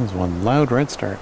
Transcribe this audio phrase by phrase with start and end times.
[0.00, 1.18] There's one loud redstart.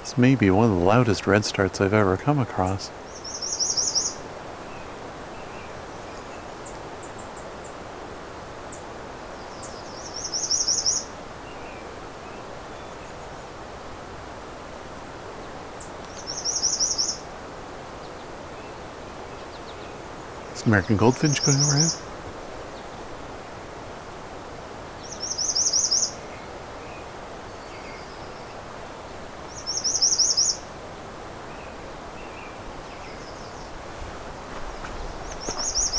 [0.00, 2.90] This may be one of the loudest redstarts I've ever come across.
[20.70, 21.90] American goldfinch going overhead?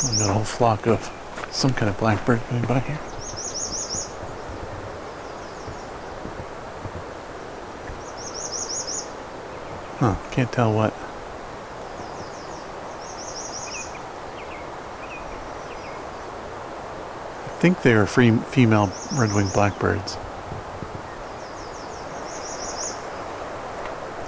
[0.04, 1.10] I've got a whole flock of
[1.50, 2.98] some kind of blackbird going by here.
[9.98, 11.11] Huh, can't tell what.
[17.62, 20.16] Think they are free female red-winged blackbirds.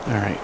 [0.06, 0.38] All right.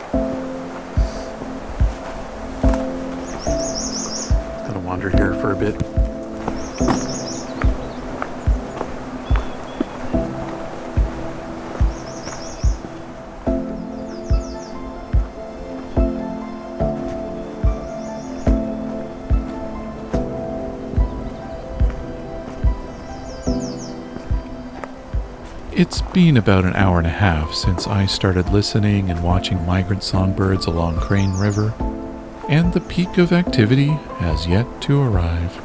[26.50, 30.96] About an hour and a half since I started listening and watching migrant songbirds along
[30.96, 31.72] Crane River,
[32.48, 33.86] and the peak of activity
[34.18, 35.56] has yet to arrive.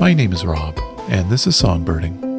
[0.00, 2.29] My name is Rob, and this is Songbirding.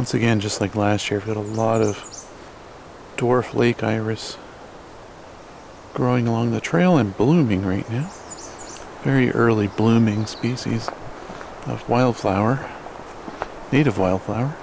[0.00, 1.98] Once again, just like last year, I've got a lot of
[3.18, 4.38] dwarf lake iris
[5.92, 8.10] growing along the trail and blooming right now.
[9.02, 10.88] Very early blooming species
[11.66, 12.66] of wildflower,
[13.70, 14.56] native wildflower.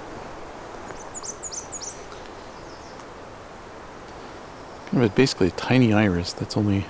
[4.90, 6.88] Kind of basically a tiny iris that's only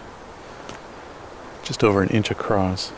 [1.63, 2.93] just over an inch across.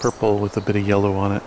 [0.00, 1.42] Purple with a bit of yellow on it.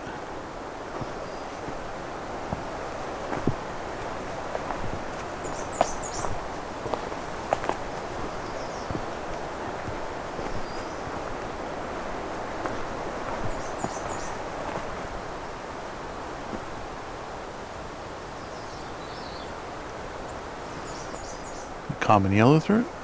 [22.10, 22.99] Common yellow throat.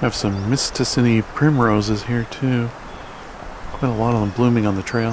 [0.04, 2.68] Have some Mistassini primroses here too.
[3.72, 5.12] Quite a lot of them blooming on the trail.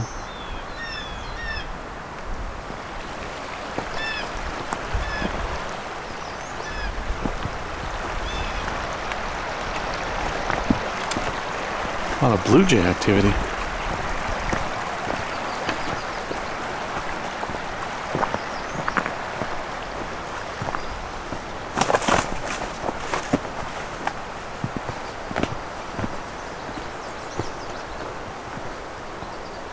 [12.19, 13.33] A lot of blue jay activity.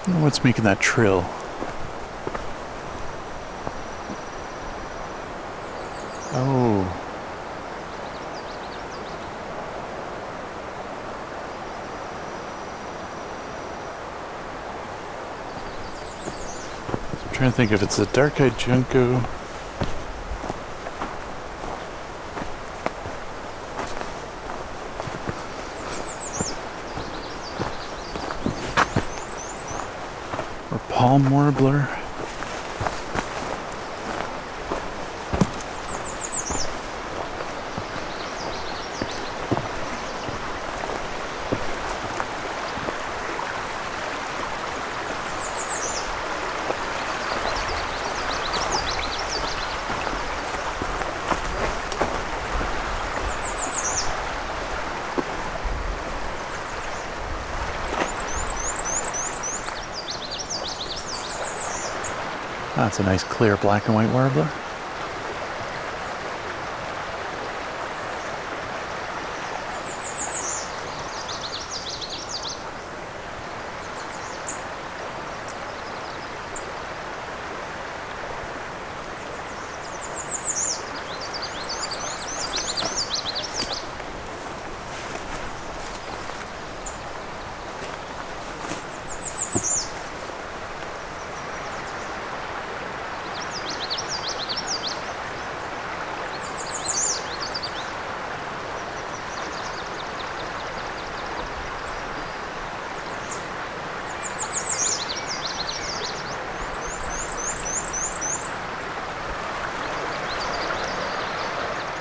[0.08, 1.26] What's making that trill?
[6.34, 6.94] Oh.
[17.26, 19.22] I'm trying to think if it's a dark-eyed junco.
[31.18, 31.97] Or palm
[62.78, 64.67] That's a nice clear black and white warbler.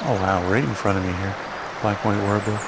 [0.09, 1.35] Oh wow, right in front of me here.
[1.83, 2.61] Black white warbler.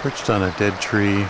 [0.00, 1.26] Perched on a dead tree.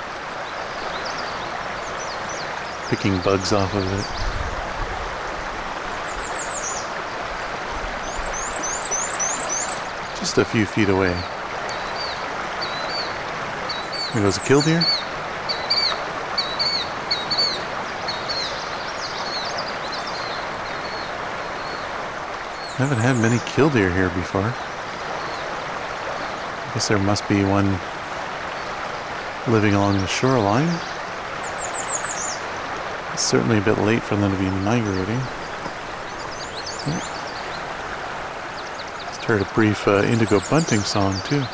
[2.89, 4.07] Picking bugs off of it.
[10.21, 11.21] Just a few feet away.
[14.15, 14.85] There goes a killdeer.
[22.77, 24.53] Haven't had many killdeer here before.
[26.65, 27.79] I guess there must be one
[29.47, 30.69] living along the shoreline.
[33.13, 35.21] It's certainly a bit late for them to be migrating.
[39.07, 41.45] Just heard a brief uh, indigo bunting song too.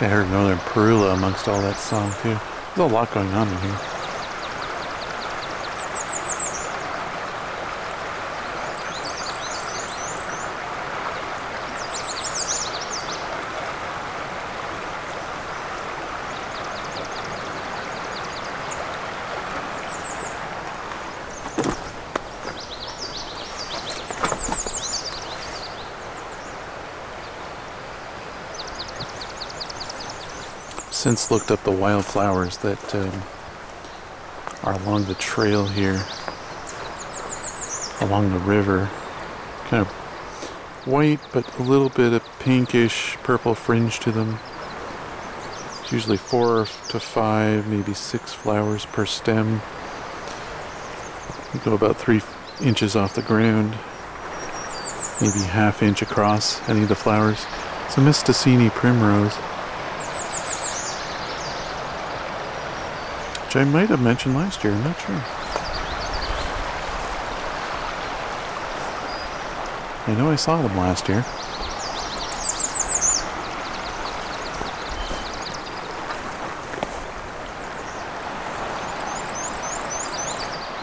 [0.00, 2.30] Think I heard Northern Parula amongst all that song too.
[2.74, 3.99] There's a lot going on in here.
[31.00, 33.22] Since looked up the wildflowers that um,
[34.62, 36.04] are along the trail here,
[38.02, 38.90] along the river.
[39.64, 39.88] Kind of
[40.84, 44.38] white, but a little bit of pinkish purple fringe to them.
[45.80, 49.62] It's usually four to five, maybe six flowers per stem.
[51.64, 52.20] Go about three
[52.60, 53.70] inches off the ground,
[55.22, 57.46] maybe half inch across any of the flowers.
[57.86, 59.34] It's a Mistassini primrose,
[63.50, 65.16] which I might have mentioned last year, I'm not sure.
[70.06, 71.24] I know I saw them last year.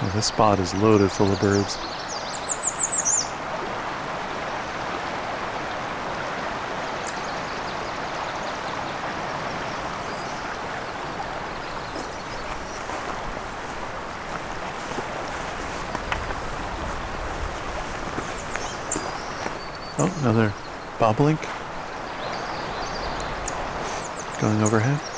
[0.02, 1.78] Well, this spot is loaded full of birds.
[20.16, 20.54] Another
[21.00, 21.40] bobolink
[24.40, 25.17] going overhead.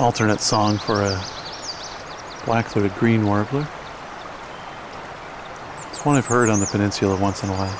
[0.00, 1.22] Alternate song for a
[2.46, 3.68] black-throated green warbler.
[5.90, 7.78] It's one I've heard on the peninsula once in a while.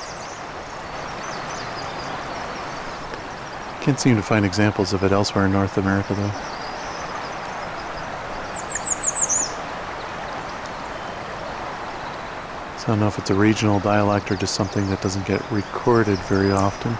[3.81, 6.29] Can't seem to find examples of it elsewhere in North America, though.
[12.77, 15.41] So I don't know if it's a regional dialect or just something that doesn't get
[15.51, 16.95] recorded very often.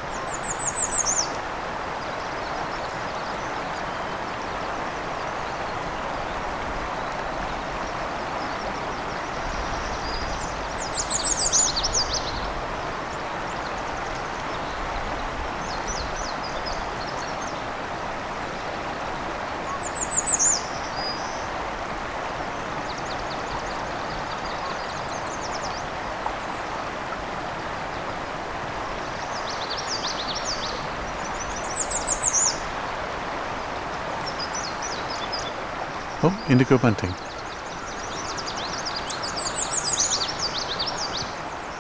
[36.24, 37.10] Oh, indigo bunting.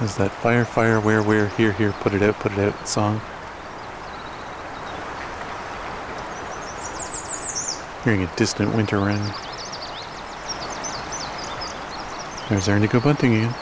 [0.03, 3.21] Is that fire, fire, where, where, here, here, put it out, put it out song?
[8.03, 9.21] Hearing a distant winter wren.
[12.49, 13.55] There's our indigo bunting again.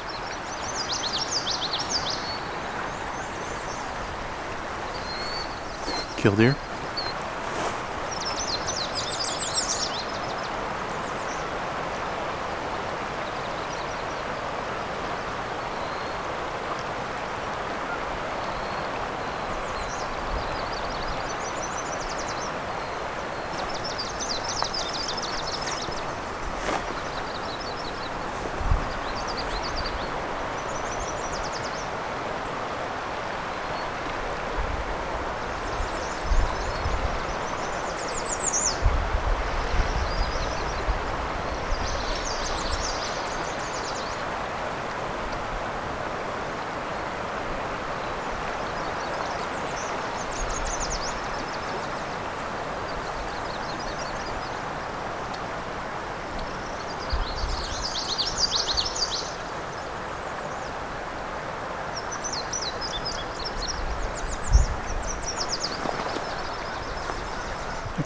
[6.15, 6.55] Killdeer.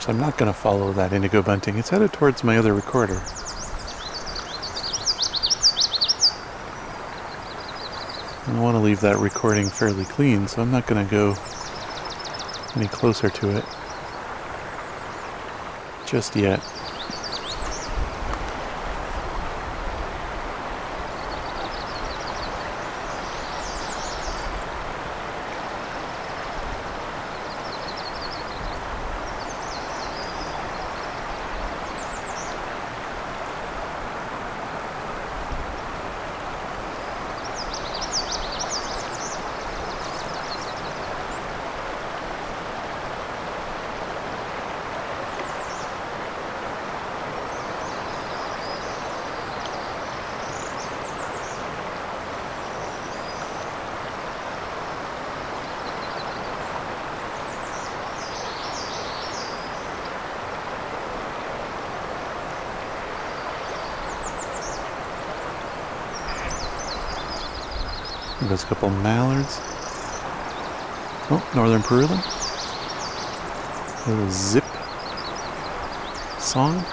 [0.09, 1.77] I'm not going to follow that indigo bunting.
[1.77, 3.21] It's headed towards my other recorder.
[8.45, 11.35] I want to leave that recording fairly clean, so I'm not going to go
[12.75, 13.65] any closer to it
[16.05, 16.61] just yet.
[68.47, 69.61] There's a couple mallards.
[71.29, 72.21] Oh, northern parula.
[74.05, 74.65] Little zip
[76.37, 76.85] song.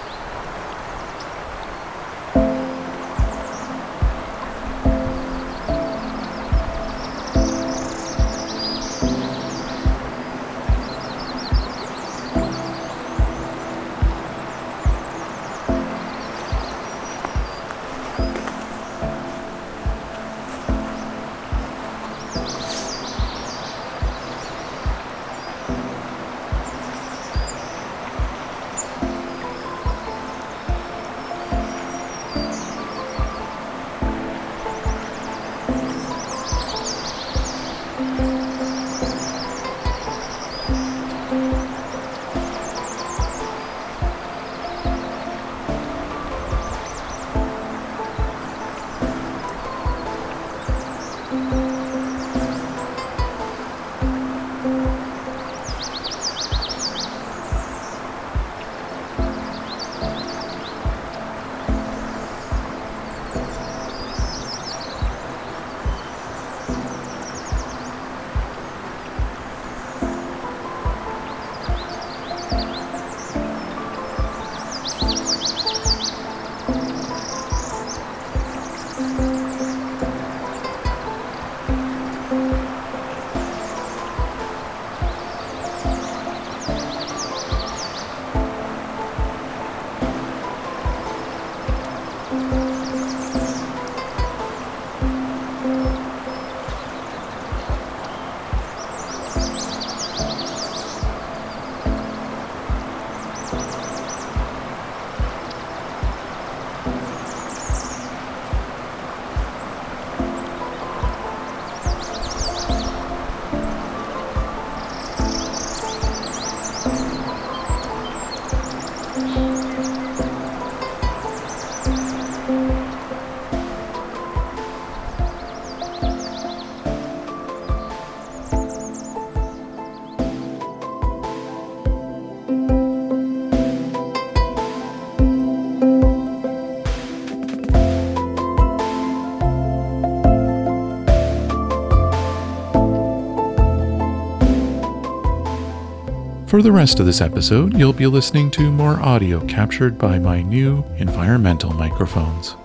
[146.51, 150.41] For the rest of this episode, you'll be listening to more audio captured by my
[150.41, 152.57] new environmental microphones.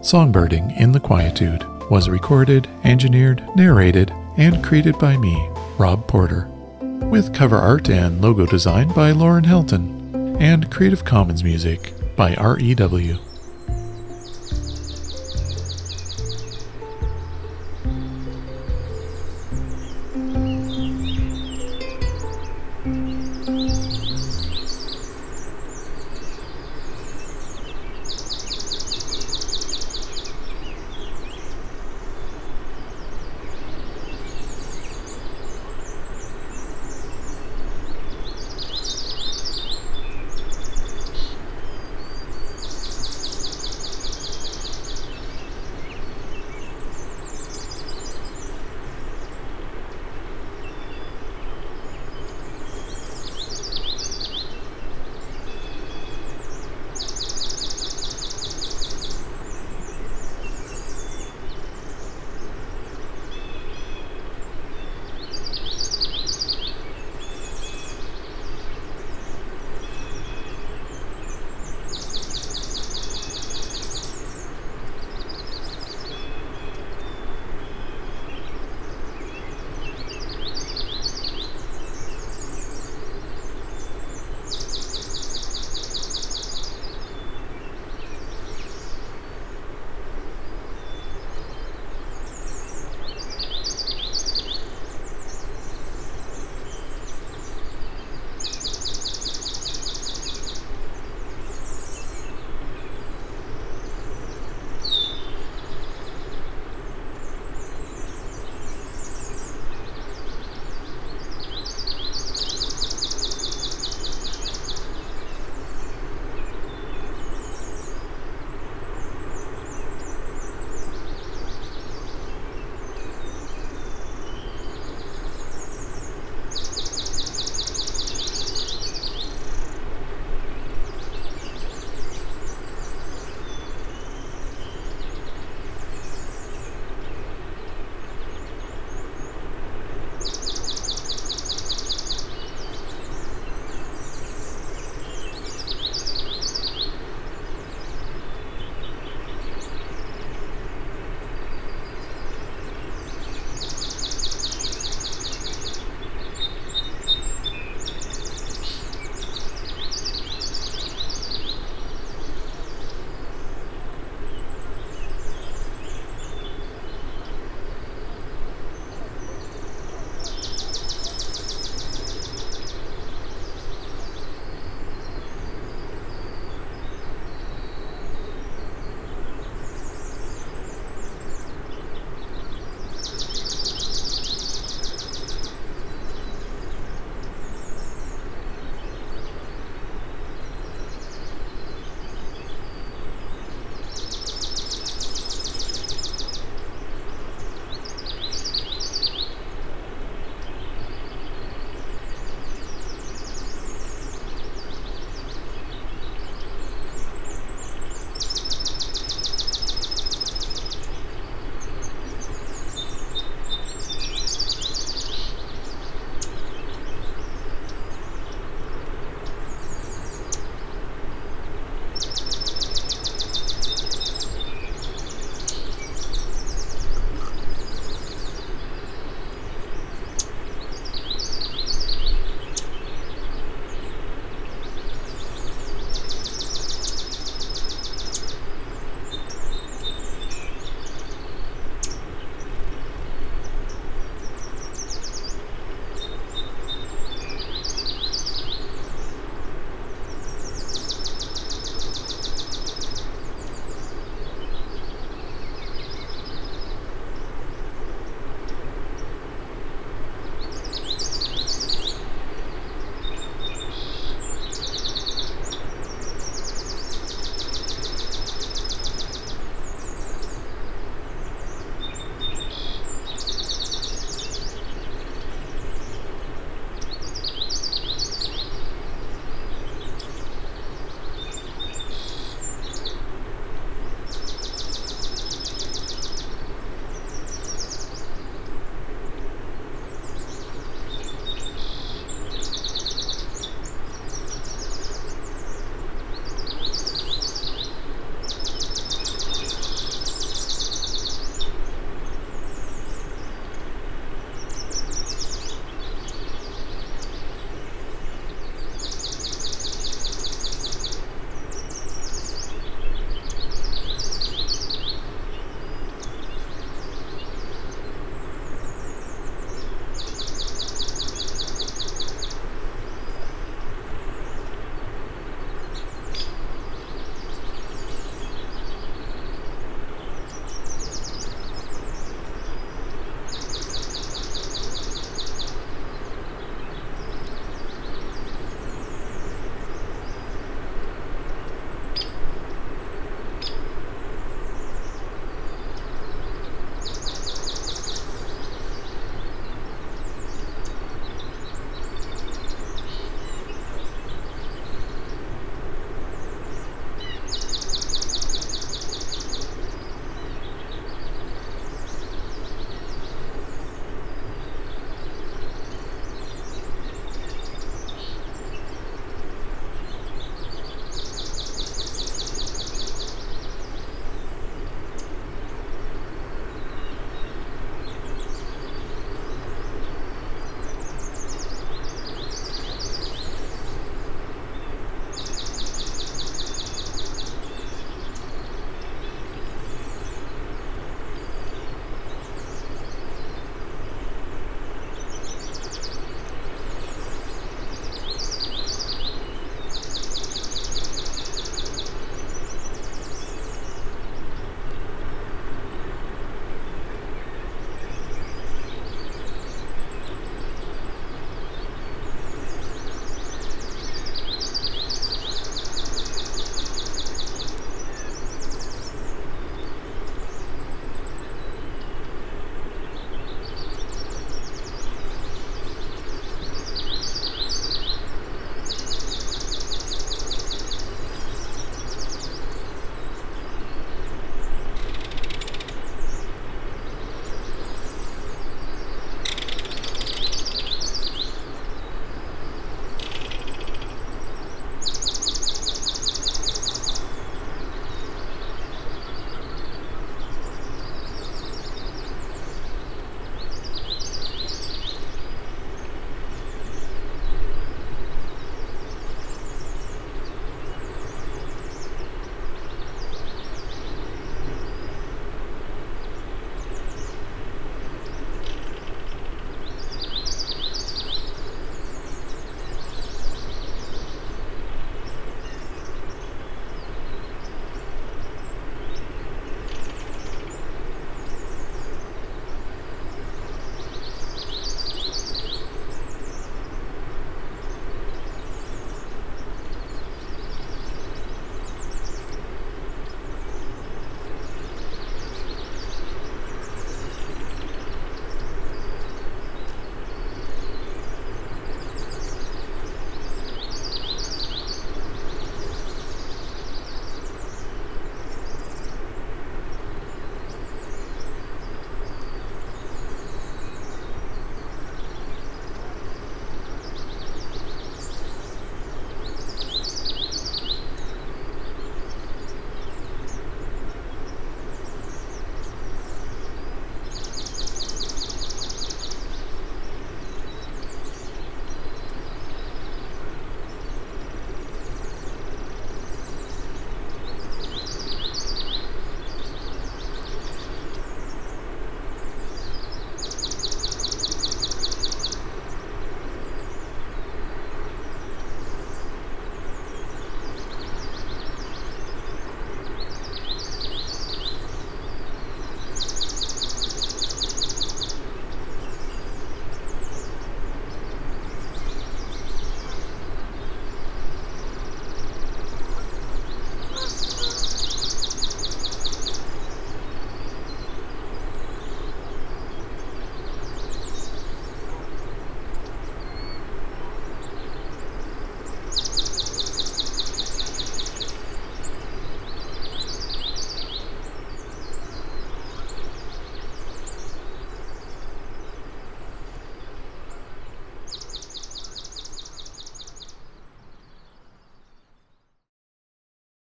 [0.00, 5.36] Songbirding in the Quietude was recorded, engineered, narrated, and created by me,
[5.76, 6.48] Rob Porter,
[6.80, 13.18] with cover art and logo design by Lauren Helton, and Creative Commons music by REW.